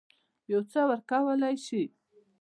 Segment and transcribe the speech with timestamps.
[0.51, 1.81] یو څه ورکولای سي.